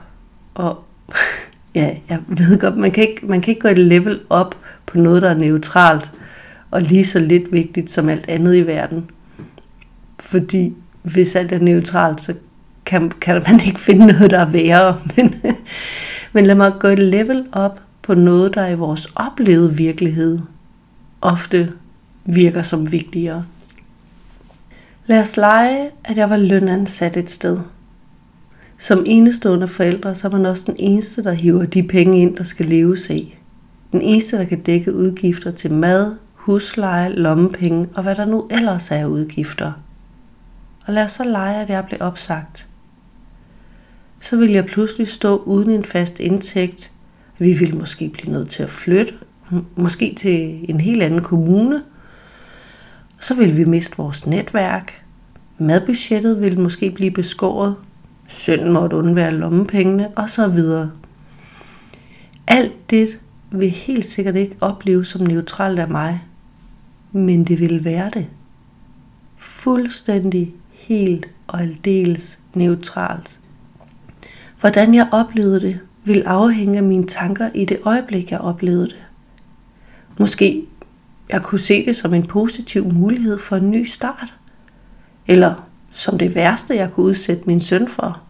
og 0.54 0.84
ja, 1.76 1.96
jeg 2.10 2.20
ved 2.28 2.60
godt, 2.60 2.78
man 2.78 2.92
kan, 2.92 3.10
ikke, 3.10 3.26
man 3.26 3.42
kan 3.42 3.52
ikke 3.52 3.62
gå 3.62 3.68
et 3.68 3.78
level 3.78 4.20
op 4.30 4.58
på 4.86 4.98
noget, 4.98 5.22
der 5.22 5.30
er 5.30 5.38
neutralt, 5.38 6.12
og 6.72 6.82
lige 6.82 7.06
så 7.06 7.20
lidt 7.20 7.52
vigtigt 7.52 7.92
som 7.92 8.10
alt 8.10 8.26
andet 8.30 8.56
i 8.56 8.68
verden. 8.68 9.10
Fordi 10.20 10.74
hvis 11.02 11.36
alt 11.36 11.52
er 11.52 11.60
neutralt, 11.60 12.22
så 12.22 12.34
kan, 12.86 13.12
kan 13.22 13.44
man 13.48 13.60
ikke 13.66 13.80
finde 13.80 14.06
noget, 14.06 14.32
der 14.32 14.40
er 14.40 14.50
værre. 14.50 15.00
Men, 15.16 15.36
men 16.34 16.46
lad 16.46 16.56
mig 16.56 16.74
gå 16.80 16.88
et 16.88 17.00
level 17.00 17.46
op 17.52 17.82
på 18.02 18.14
noget, 18.14 18.56
der 18.56 18.68
i 18.68 18.76
vores 18.76 19.08
oplevede 19.16 19.76
virkelighed 19.76 20.40
ofte 21.22 21.74
virker 22.26 22.62
som 22.62 22.92
vigtigere. 22.92 23.46
Lad 25.06 25.22
os 25.22 25.38
lege, 25.38 25.90
at 26.04 26.18
jeg 26.18 26.30
var 26.30 26.38
lønansat 26.38 27.18
et 27.18 27.32
sted. 27.32 27.60
Som 28.78 29.04
enestående 29.06 29.68
forældre, 29.68 30.16
så 30.16 30.28
er 30.28 30.32
man 30.32 30.46
også 30.46 30.64
den 30.68 30.76
eneste, 30.80 31.24
der 31.24 31.32
hiver 31.32 31.66
de 31.66 31.84
penge 31.84 32.22
ind, 32.22 32.38
der 32.38 32.44
skal 32.44 32.66
leves 32.66 33.10
af. 33.10 33.40
Den 33.92 34.02
eneste, 34.02 34.38
der 34.38 34.46
kan 34.46 34.62
dække 34.62 34.96
udgifter 34.96 35.52
til 35.52 35.74
mad, 35.74 36.16
husleje, 36.34 37.10
lommepenge 37.10 37.90
og 37.96 38.04
hvad 38.04 38.16
der 38.16 38.26
nu 38.26 38.48
ellers 38.52 38.92
er 38.92 39.06
udgifter. 39.06 39.72
Og 40.86 40.94
lad 40.94 41.04
os 41.04 41.12
så 41.12 41.24
lege, 41.24 41.62
at 41.62 41.70
jeg 41.70 41.86
blev 41.86 41.98
opsagt. 42.02 42.68
Så 44.20 44.38
vil 44.38 44.52
jeg 44.52 44.66
pludselig 44.66 45.08
stå 45.08 45.38
uden 45.38 45.70
en 45.70 45.84
fast 45.84 46.20
indtægt. 46.20 46.92
Vi 47.42 47.54
ville 47.54 47.78
måske 47.78 48.10
blive 48.10 48.32
nødt 48.32 48.50
til 48.50 48.64
at 48.64 48.70
flytte, 48.70 49.14
måske 49.76 50.16
til 50.18 50.66
en 50.70 50.82
helt 50.82 51.04
anden 51.04 51.22
kommune. 51.22 51.84
Så 53.20 53.36
vil 53.36 53.58
vi 53.58 53.64
miste 53.64 53.98
vores 53.98 54.28
netværk. 54.28 55.06
Madbudgettet 55.58 56.42
vil 56.42 56.60
måske 56.60 56.92
blive 56.92 57.12
beskåret. 57.12 57.76
Sønnen 58.28 58.74
måtte 58.74 58.96
undvære 58.96 59.32
lommepengene 59.32 60.08
og 60.16 60.30
så 60.30 60.48
videre. 60.48 60.92
Alt 62.48 62.90
det 62.90 63.20
vil 63.52 63.70
helt 63.70 64.06
sikkert 64.06 64.36
ikke 64.36 64.56
opleve 64.62 65.06
som 65.06 65.22
neutralt 65.22 65.80
af 65.80 65.88
mig, 65.88 66.24
men 67.12 67.44
det 67.44 67.60
vil 67.60 67.86
være 67.86 68.12
det. 68.14 68.28
Fuldstændig, 69.38 70.54
helt 70.72 71.28
og 71.48 71.62
aldeles 71.62 72.40
neutralt. 72.54 73.40
Hvordan 74.60 74.96
jeg 74.96 75.08
oplevede 75.12 75.62
det, 75.62 75.80
vil 76.04 76.24
afhænge 76.26 76.78
af 76.78 76.84
mine 76.84 77.08
tanker 77.08 77.50
i 77.54 77.66
det 77.66 77.80
øjeblik, 77.84 78.32
jeg 78.32 78.40
oplevede 78.40 78.88
det. 78.88 79.06
Måske 80.20 80.66
jeg 81.30 81.44
kunne 81.44 81.60
se 81.60 81.86
det 81.86 81.96
som 81.96 82.14
en 82.14 82.26
positiv 82.26 82.94
mulighed 82.94 83.38
for 83.38 83.56
en 83.56 83.72
ny 83.72 83.86
start. 83.86 84.34
Eller 85.28 85.68
som 85.92 86.18
det 86.18 86.36
værste, 86.36 86.76
jeg 86.76 86.92
kunne 86.92 87.06
udsætte 87.06 87.44
min 87.48 87.60
søn 87.60 87.88
for. 87.88 88.22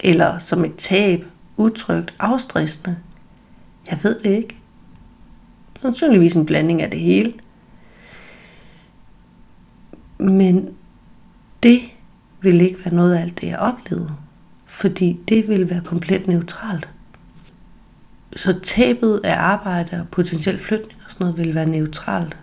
Eller 0.00 0.38
som 0.38 0.64
et 0.64 0.76
tab, 0.76 1.24
utrygt, 1.56 2.14
afstressende. 2.18 2.96
Jeg 3.90 3.98
ved 4.02 4.20
det 4.20 4.30
ikke. 4.30 4.56
Sandsynligvis 5.80 6.34
en 6.34 6.46
blanding 6.46 6.82
af 6.82 6.90
det 6.90 7.00
hele. 7.00 7.32
Men 10.18 10.68
det 11.62 11.80
vil 12.40 12.60
ikke 12.60 12.84
være 12.84 12.94
noget 12.94 13.14
af 13.14 13.22
alt 13.22 13.40
det, 13.40 13.46
jeg 13.46 13.58
oplevede. 13.58 14.14
Fordi 14.66 15.20
det 15.28 15.48
vil 15.48 15.70
være 15.70 15.82
komplet 15.84 16.26
neutralt 16.26 16.88
så 18.38 18.60
tabet 18.62 19.20
af 19.24 19.34
arbejde 19.38 20.00
og 20.00 20.08
potentiel 20.08 20.58
flytning 20.58 21.00
og 21.04 21.10
sådan 21.10 21.24
noget 21.24 21.38
vil 21.38 21.54
være 21.54 21.66
neutralt. 21.66 22.36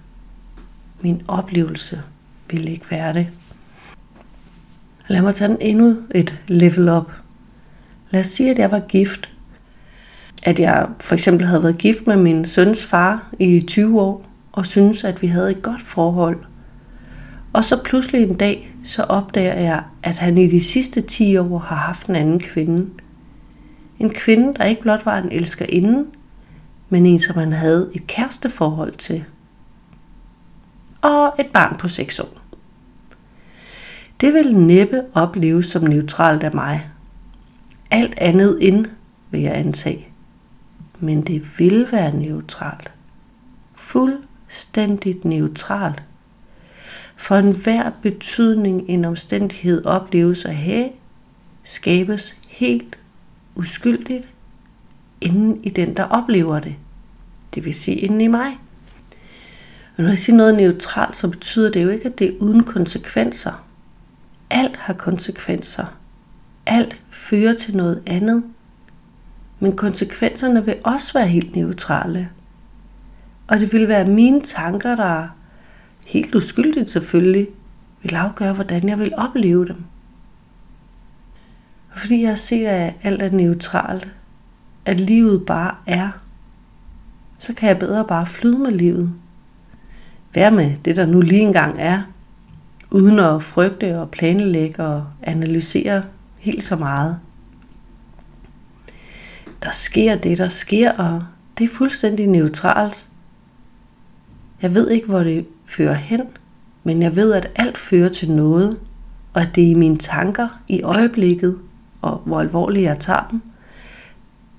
Min 1.02 1.22
oplevelse 1.28 2.02
vil 2.50 2.68
ikke 2.68 2.92
være 2.92 3.14
det. 3.14 3.28
Lad 5.08 5.22
mig 5.22 5.36
tage 5.36 5.48
den 5.48 5.58
endnu 5.62 5.98
et 6.16 6.40
level 6.48 6.90
op. 6.90 7.12
Lad 8.10 8.22
os 8.22 8.28
sige, 8.28 8.52
at 8.52 8.60
jeg 8.60 8.72
var 8.72 8.80
gift. 8.80 9.30
At 10.44 10.60
jeg 10.60 10.88
for 11.00 11.14
eksempel 11.14 11.48
havde 11.48 11.64
været 11.64 11.78
gift 11.78 12.08
med 12.08 12.16
min 12.16 12.46
søns 12.46 12.86
far 12.86 13.34
i 13.40 13.62
20 13.68 14.02
år, 14.02 14.26
og 14.52 14.66
synes, 14.66 15.04
at 15.04 15.22
vi 15.22 15.28
havde 15.28 15.52
et 15.52 15.62
godt 15.62 15.82
forhold. 15.82 16.38
Og 17.54 17.64
så 17.64 17.78
pludselig 17.84 18.24
en 18.24 18.36
dag, 18.36 18.76
så 18.86 19.04
opdager 19.04 19.54
jeg, 19.54 19.84
at 20.04 20.18
han 20.18 20.38
i 20.38 20.48
de 20.48 20.62
sidste 20.62 21.02
10 21.02 21.38
år 21.38 21.58
har 21.58 21.76
haft 21.76 22.08
en 22.08 22.16
anden 22.16 22.40
kvinde. 22.40 22.90
En 24.00 24.10
kvinde, 24.10 24.54
der 24.54 24.64
ikke 24.64 24.82
blot 24.82 25.06
var 25.06 25.18
en 25.18 25.32
elskerinde, 25.32 26.06
men 26.90 27.06
en, 27.06 27.20
som 27.20 27.38
han 27.38 27.54
havde 27.54 27.92
et 27.94 28.08
kæresteforhold 28.08 28.92
til. 28.92 29.24
Og 31.02 31.36
et 31.40 31.48
barn 31.54 31.78
på 31.78 31.88
6 31.88 32.20
år. 32.20 32.42
Det 34.22 34.34
vil 34.34 34.58
næppe 34.58 35.04
opleves 35.14 35.66
som 35.66 35.84
neutralt 35.84 36.44
af 36.44 36.54
mig. 36.54 36.90
Alt 37.92 38.14
andet 38.18 38.58
end, 38.62 38.86
vil 39.32 39.42
jeg 39.42 39.58
antage. 39.58 40.08
Men 41.00 41.22
det 41.22 41.60
vil 41.60 41.88
være 41.92 42.16
neutralt. 42.16 42.92
Fuldstændigt 43.76 45.26
neutralt. 45.26 46.04
For 47.16 47.36
enhver 47.36 47.92
betydning 48.02 48.90
en 48.90 49.06
omstændighed 49.06 49.86
opleves 49.86 50.46
at 50.46 50.56
have, 50.56 50.90
skabes 51.64 52.36
helt 52.50 52.98
uskyldigt 53.56 54.30
inden 55.22 55.64
i 55.64 55.70
den, 55.70 55.98
der 55.98 56.04
oplever 56.04 56.60
det. 56.60 56.76
Det 57.56 57.66
vil 57.66 57.74
sige 57.74 57.98
inden 57.98 58.22
i 58.22 58.28
mig. 58.28 58.58
Men 59.98 60.04
når 60.04 60.10
jeg 60.10 60.20
siger 60.20 60.36
noget 60.36 60.56
neutralt, 60.56 61.16
så 61.16 61.28
betyder 61.28 61.72
det 61.72 61.84
jo 61.84 61.90
ikke, 61.90 62.06
at 62.06 62.20
det 62.20 62.28
er 62.28 62.38
uden 62.40 62.64
konsekvenser. 62.64 63.66
Alt 64.50 64.78
har 64.78 64.94
konsekvenser. 64.94 65.86
Alt 66.66 67.02
fører 67.12 67.54
til 67.54 67.78
noget 67.78 68.04
andet. 68.08 68.44
Men 69.60 69.76
konsekvenserne 69.76 70.66
vil 70.66 70.76
også 70.84 71.14
være 71.14 71.28
helt 71.28 71.56
neutrale. 71.56 72.30
Og 73.48 73.60
det 73.60 73.74
vil 73.74 73.88
være 73.88 74.06
mine 74.06 74.42
tanker, 74.42 74.96
der 74.96 75.28
helt 76.08 76.36
uskyldigt 76.36 76.90
selvfølgelig, 76.90 77.48
vil 78.02 78.16
afgøre, 78.16 78.54
hvordan 78.54 78.90
jeg 78.90 79.00
vil 79.00 79.14
opleve 79.18 79.68
dem. 79.68 79.84
Og 81.96 82.02
fordi 82.02 82.24
jeg 82.24 82.38
ser, 82.38 82.72
at 82.72 82.94
alt 83.04 83.22
er 83.22 83.30
neutralt, 83.30 84.10
at 84.86 85.00
livet 85.00 85.46
bare 85.46 85.76
er, 85.86 86.10
så 87.40 87.54
kan 87.54 87.70
jeg 87.70 87.80
bedre 87.80 88.06
bare 88.08 88.26
flyde 88.26 88.58
med 88.58 88.72
livet. 88.72 89.14
Være 90.34 90.52
med 90.52 90.74
det, 90.86 90.96
der 90.96 91.06
nu 91.06 91.22
lige 91.22 91.42
engang 91.42 91.76
er, 91.80 92.02
uden 92.92 93.20
at 93.20 93.44
frygte 93.44 94.00
og 94.00 94.12
planlægge 94.12 94.84
og 94.84 95.06
analysere 95.24 96.04
helt 96.38 96.64
så 96.64 96.76
meget. 96.76 97.20
Der 99.64 99.72
sker 99.72 100.16
det, 100.16 100.38
der 100.38 100.50
sker, 100.50 100.92
og 100.92 101.24
det 101.58 101.64
er 101.64 101.70
fuldstændig 101.70 102.28
neutralt. 102.28 103.08
Jeg 104.62 104.74
ved 104.74 104.90
ikke, 104.90 105.08
hvor 105.08 105.24
det 105.24 105.46
fører 105.66 105.94
hen, 105.94 106.22
men 106.84 107.02
jeg 107.02 107.16
ved, 107.16 107.34
at 107.34 107.50
alt 107.56 107.78
fører 107.78 108.10
til 108.10 108.32
noget, 108.32 108.80
og 109.34 109.42
at 109.42 109.56
det 109.56 109.64
er 109.64 109.68
i 109.68 109.74
mine 109.74 109.98
tanker 109.98 110.48
i 110.68 110.82
øjeblikket, 110.82 111.60
og 112.06 112.22
hvor 112.26 112.40
alvorligt 112.40 112.84
jeg 112.84 113.00
tager 113.00 113.28
dem, 113.32 113.42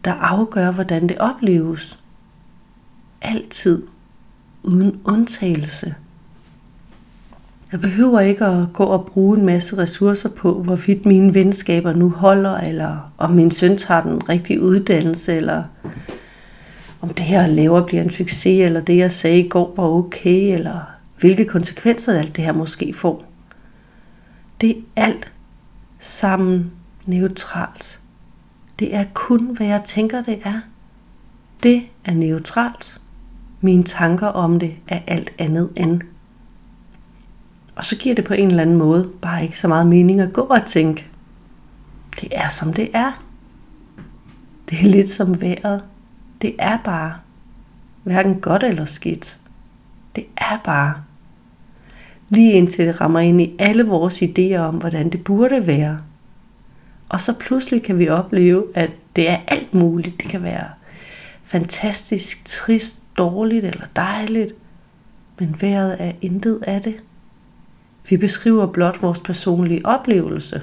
der 0.05 0.13
afgør, 0.13 0.71
hvordan 0.71 1.09
det 1.09 1.19
opleves. 1.19 1.99
Altid. 3.23 3.83
Uden 4.63 5.01
undtagelse. 5.05 5.95
Jeg 7.73 7.81
behøver 7.81 8.21
ikke 8.21 8.45
at 8.45 8.73
gå 8.73 8.85
og 8.85 9.07
bruge 9.07 9.39
en 9.39 9.47
masse 9.47 9.79
ressourcer 9.79 10.29
på, 10.29 10.63
hvorvidt 10.63 11.07
mine 11.07 11.35
venskaber 11.35 11.93
nu 11.93 12.11
holder, 12.11 12.57
eller 12.57 13.13
om 13.19 13.31
min 13.31 13.51
søn 13.51 13.77
tager 13.77 14.01
den 14.01 14.29
rigtige 14.29 14.63
uddannelse, 14.63 15.35
eller 15.35 15.65
om 17.01 17.09
det 17.09 17.25
her 17.25 17.47
laver 17.47 17.87
bliver 17.87 18.03
en 18.03 18.11
succes, 18.11 18.65
eller 18.67 18.81
det 18.81 18.97
jeg 18.97 19.13
sagde 19.13 19.41
i 19.41 19.49
går 19.49 19.75
var 19.77 19.89
okay, 19.89 20.55
eller 20.55 20.81
hvilke 21.21 21.45
konsekvenser 21.45 22.19
alt 22.19 22.37
det 22.37 22.45
her 22.45 22.53
måske 22.53 22.93
får. 22.95 23.25
Det 24.61 24.71
er 24.71 25.05
alt 25.05 25.33
sammen 25.99 26.73
neutralt. 27.09 28.01
Det 28.79 28.95
er 28.95 29.05
kun, 29.15 29.57
hvad 29.57 29.67
jeg 29.67 29.83
tænker, 29.85 30.23
det 30.23 30.41
er. 30.45 30.61
Det 31.63 31.83
er 32.05 32.15
neutralt. 32.15 33.01
Mine 33.63 33.83
tanker 33.83 34.27
om 34.27 34.59
det 34.59 34.75
er 34.89 35.01
alt 35.07 35.33
andet 35.39 35.71
end. 35.77 36.01
Og 37.77 37.85
så 37.85 37.97
giver 37.97 38.15
det 38.15 38.25
på 38.25 38.35
en 38.35 38.49
eller 38.49 38.63
anden 38.63 38.77
måde 38.77 39.11
bare 39.23 39.43
ikke 39.43 39.59
så 39.59 39.69
meget 39.69 39.87
mening 39.87 40.21
at 40.21 40.33
gå 40.33 40.41
og 40.41 40.67
tænke, 40.67 41.07
det 42.21 42.29
er 42.33 42.49
som 42.49 42.73
det 42.73 42.91
er. 42.95 43.23
Det 44.71 44.81
er 44.81 44.85
lidt 44.85 45.09
som 45.09 45.41
vejret. 45.41 45.85
Det 46.43 46.55
er 46.59 46.79
bare. 46.85 47.15
Hverken 48.03 48.41
godt 48.41 48.63
eller 48.63 48.85
skidt. 48.85 49.39
Det 50.17 50.27
er 50.37 50.61
bare. 50.65 50.95
Lige 52.29 52.53
indtil 52.53 52.87
det 52.87 53.01
rammer 53.01 53.21
ind 53.21 53.41
i 53.41 53.57
alle 53.59 53.87
vores 53.87 54.23
idéer 54.23 54.59
om, 54.59 54.75
hvordan 54.75 55.11
det 55.11 55.25
burde 55.25 55.67
være. 55.67 55.99
Og 57.09 57.21
så 57.21 57.33
pludselig 57.33 57.83
kan 57.83 57.99
vi 57.99 58.09
opleve, 58.09 58.67
at 58.75 58.91
det 59.17 59.29
er 59.29 59.39
alt 59.49 59.75
muligt. 59.75 60.21
Det 60.21 60.31
kan 60.31 60.43
være 60.43 60.67
fantastisk, 61.43 62.45
trist, 62.45 63.03
dårligt 63.19 63.65
eller 63.65 63.87
dejligt. 63.97 64.55
Men 65.39 65.57
vejret 65.61 65.97
er 65.99 66.13
intet 66.21 66.63
af 66.63 66.83
det. 66.83 66.97
Vi 68.09 68.17
beskriver 68.17 68.67
blot 68.67 69.03
vores 69.03 69.19
personlige 69.19 69.87
oplevelse. 69.87 70.63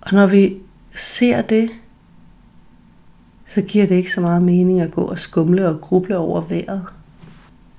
Og 0.00 0.12
når 0.12 0.26
vi 0.26 0.56
ser 0.94 1.42
det, 1.42 1.70
så 3.46 3.62
giver 3.62 3.86
det 3.86 3.94
ikke 3.94 4.12
så 4.12 4.20
meget 4.20 4.42
mening 4.42 4.80
at 4.80 4.90
gå 4.90 5.02
og 5.02 5.18
skumle 5.18 5.68
og 5.68 5.80
gruble 5.80 6.16
over 6.16 6.40
vejret. 6.40 6.84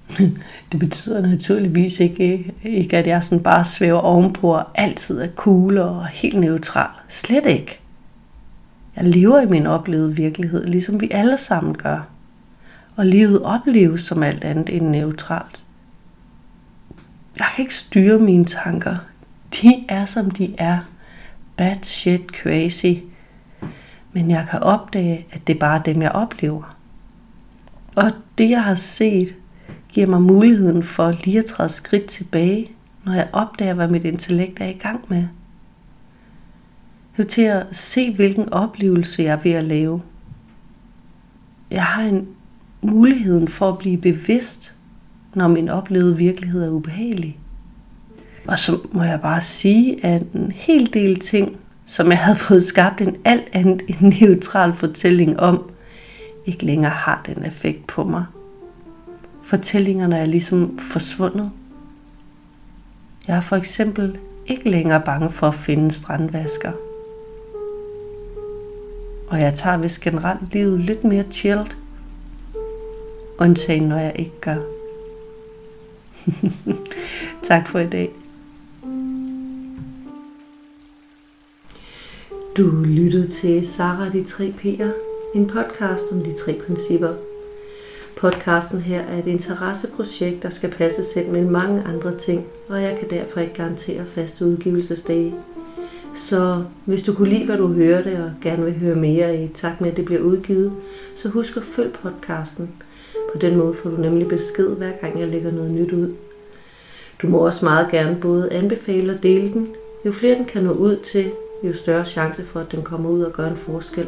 Det 0.71 0.79
betyder 0.79 1.21
naturligvis 1.21 1.99
ikke, 1.99 2.53
ikke, 2.63 2.97
at 2.97 3.07
jeg 3.07 3.23
sådan 3.23 3.43
bare 3.43 3.65
svæver 3.65 3.99
ovenpå 3.99 4.53
og 4.53 4.65
altid 4.75 5.21
er 5.21 5.27
cool 5.35 5.77
og 5.77 6.07
helt 6.07 6.39
neutral. 6.39 6.89
Slet 7.07 7.45
ikke. 7.45 7.79
Jeg 8.95 9.05
lever 9.05 9.41
i 9.41 9.45
min 9.45 9.67
oplevede 9.67 10.15
virkelighed, 10.15 10.65
ligesom 10.65 11.01
vi 11.01 11.07
alle 11.11 11.37
sammen 11.37 11.77
gør. 11.77 12.07
Og 12.95 13.05
livet 13.05 13.41
opleves 13.41 14.01
som 14.01 14.23
alt 14.23 14.43
andet 14.43 14.75
end 14.75 14.87
neutralt. 14.87 15.63
Jeg 17.39 17.47
kan 17.55 17.63
ikke 17.63 17.75
styre 17.75 18.19
mine 18.19 18.45
tanker. 18.45 18.95
De 19.61 19.85
er 19.89 20.05
som 20.05 20.31
de 20.31 20.55
er. 20.57 20.79
Bad 21.57 21.83
shit 21.83 22.21
crazy. 22.41 22.93
Men 24.13 24.31
jeg 24.31 24.47
kan 24.49 24.59
opdage, 24.59 25.25
at 25.31 25.47
det 25.47 25.55
er 25.55 25.59
bare 25.59 25.81
dem, 25.85 26.01
jeg 26.01 26.11
oplever. 26.11 26.77
Og 27.95 28.11
det, 28.37 28.49
jeg 28.49 28.63
har 28.63 28.75
set, 28.75 29.35
giver 29.95 30.07
mig 30.07 30.21
muligheden 30.21 30.83
for 30.83 31.11
lige 31.23 31.37
at 31.37 31.45
træde 31.45 31.69
skridt 31.69 32.05
tilbage, 32.05 32.71
når 33.05 33.13
jeg 33.13 33.27
opdager, 33.33 33.73
hvad 33.73 33.87
mit 33.87 34.05
intellekt 34.05 34.59
er 34.59 34.65
i 34.65 34.73
gang 34.73 35.05
med. 35.07 35.27
Det 37.17 37.27
til 37.27 37.41
at 37.41 37.65
se, 37.71 38.13
hvilken 38.13 38.53
oplevelse 38.53 39.23
jeg 39.23 39.31
er 39.31 39.41
ved 39.43 39.51
at 39.51 39.63
lave. 39.63 40.01
Jeg 41.71 41.83
har 41.83 42.03
en 42.03 42.27
muligheden 42.81 43.47
for 43.47 43.69
at 43.69 43.77
blive 43.77 43.97
bevidst, 43.97 44.75
når 45.33 45.47
min 45.47 45.69
oplevede 45.69 46.17
virkelighed 46.17 46.63
er 46.63 46.69
ubehagelig. 46.69 47.39
Og 48.47 48.59
så 48.59 48.79
må 48.91 49.03
jeg 49.03 49.21
bare 49.21 49.41
sige, 49.41 50.05
at 50.05 50.21
en 50.21 50.51
hel 50.51 50.93
del 50.93 51.19
ting, 51.19 51.57
som 51.85 52.07
jeg 52.07 52.17
havde 52.17 52.37
fået 52.47 52.63
skabt 52.63 53.01
en 53.01 53.15
alt 53.25 53.47
andet 53.53 53.81
en 53.87 54.15
neutral 54.21 54.73
fortælling 54.73 55.39
om, 55.39 55.71
ikke 56.45 56.65
længere 56.65 56.91
har 56.91 57.21
den 57.25 57.45
effekt 57.45 57.87
på 57.87 58.03
mig. 58.03 58.25
Fortællingerne 59.45 60.17
er 60.17 60.25
ligesom 60.25 60.79
forsvundet. 60.79 61.51
Jeg 63.27 63.37
er 63.37 63.41
for 63.41 63.55
eksempel 63.55 64.17
ikke 64.45 64.69
længere 64.69 65.01
bange 65.05 65.29
for 65.29 65.47
at 65.47 65.55
finde 65.55 65.91
strandvasker. 65.91 66.71
Og 69.27 69.39
jeg 69.39 69.53
tager 69.53 69.77
vist 69.77 70.01
generelt 70.01 70.53
livet 70.53 70.79
lidt 70.79 71.03
mere 71.03 71.23
chilled. 71.31 71.65
Undtagen 73.39 73.83
når 73.83 73.97
jeg 73.97 74.15
ikke 74.19 74.39
gør. 74.41 74.57
tak 77.49 77.67
for 77.67 77.79
i 77.79 77.89
dag. 77.89 78.11
Du 82.57 82.69
lyttede 82.85 83.27
til 83.27 83.67
Sara 83.67 84.09
de 84.09 84.23
tre 84.23 84.53
P'er, 84.61 84.91
en 85.35 85.47
podcast 85.47 86.03
om 86.11 86.23
de 86.23 86.33
tre 86.33 86.61
principper. 86.67 87.34
Podcasten 88.25 88.81
her 88.81 89.01
er 89.01 89.17
et 89.17 89.27
interesseprojekt, 89.27 90.43
der 90.43 90.49
skal 90.49 90.69
passe 90.69 91.03
selv 91.03 91.29
med 91.29 91.45
mange 91.45 91.83
andre 91.83 92.17
ting, 92.17 92.45
og 92.69 92.81
jeg 92.81 92.97
kan 92.99 93.09
derfor 93.09 93.39
ikke 93.39 93.53
garantere 93.53 94.05
faste 94.05 94.45
udgivelsesdage. 94.45 95.35
Så 96.15 96.63
hvis 96.85 97.03
du 97.03 97.13
kunne 97.13 97.29
lide, 97.29 97.45
hvad 97.45 97.57
du 97.57 97.67
hørte, 97.67 98.23
og 98.23 98.31
gerne 98.41 98.65
vil 98.65 98.79
høre 98.79 98.95
mere 98.95 99.43
i 99.43 99.47
takt 99.47 99.81
med, 99.81 99.91
at 99.91 99.97
det 99.97 100.05
bliver 100.05 100.21
udgivet, 100.21 100.71
så 101.17 101.29
husk 101.29 101.57
at 101.57 101.63
følg 101.63 101.91
podcasten. 101.93 102.69
På 103.33 103.39
den 103.39 103.55
måde 103.55 103.73
får 103.73 103.89
du 103.89 103.97
nemlig 103.97 104.27
besked, 104.27 104.69
hver 104.69 104.91
gang 105.01 105.19
jeg 105.19 105.27
lægger 105.27 105.51
noget 105.51 105.71
nyt 105.71 105.91
ud. 105.91 106.13
Du 107.21 107.27
må 107.27 107.37
også 107.37 107.65
meget 107.65 107.91
gerne 107.91 108.17
både 108.21 108.53
anbefale 108.53 109.13
og 109.13 109.23
dele 109.23 109.53
den. 109.53 109.67
Jo 110.05 110.11
flere 110.11 110.35
den 110.35 110.45
kan 110.45 110.63
nå 110.63 110.71
ud 110.71 110.97
til, 110.97 111.31
jo 111.63 111.73
større 111.73 112.05
chance 112.05 112.43
for, 112.43 112.59
at 112.59 112.71
den 112.71 112.81
kommer 112.81 113.09
ud 113.09 113.21
og 113.21 113.33
gør 113.33 113.47
en 113.47 113.57
forskel. 113.57 114.07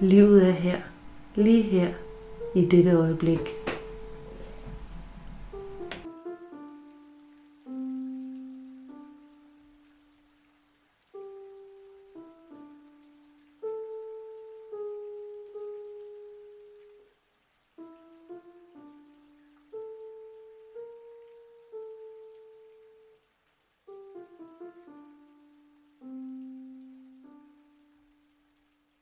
livet 0.00 0.48
er 0.48 0.52
her, 0.52 0.78
lige 1.34 1.62
her, 1.62 1.88
i 2.54 2.64
dette 2.64 2.90
øjeblik. 2.92 3.57